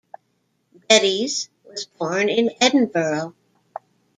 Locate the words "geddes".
0.89-1.49